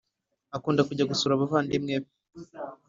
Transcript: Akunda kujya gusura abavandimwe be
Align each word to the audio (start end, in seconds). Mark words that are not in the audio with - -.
Akunda 0.55 0.81
kujya 0.87 1.09
gusura 1.11 1.31
abavandimwe 1.33 1.95
be 2.03 2.09